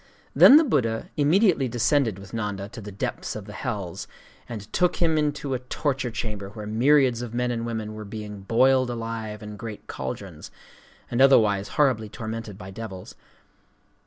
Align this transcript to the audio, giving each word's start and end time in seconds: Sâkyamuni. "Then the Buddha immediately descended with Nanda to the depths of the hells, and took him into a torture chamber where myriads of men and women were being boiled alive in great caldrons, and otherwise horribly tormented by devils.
Sâkyamuni. 0.31 0.39
"Then 0.39 0.57
the 0.57 0.63
Buddha 0.63 1.09
immediately 1.15 1.67
descended 1.67 2.17
with 2.17 2.33
Nanda 2.33 2.67
to 2.69 2.81
the 2.81 2.91
depths 2.91 3.35
of 3.35 3.45
the 3.45 3.53
hells, 3.53 4.07
and 4.49 4.73
took 4.73 4.95
him 4.95 5.15
into 5.15 5.53
a 5.53 5.59
torture 5.59 6.09
chamber 6.09 6.49
where 6.49 6.65
myriads 6.65 7.21
of 7.21 7.35
men 7.35 7.51
and 7.51 7.67
women 7.67 7.93
were 7.93 8.03
being 8.03 8.41
boiled 8.41 8.89
alive 8.89 9.43
in 9.43 9.57
great 9.57 9.85
caldrons, 9.85 10.49
and 11.11 11.21
otherwise 11.21 11.67
horribly 11.77 12.09
tormented 12.09 12.57
by 12.57 12.71
devils. 12.71 13.13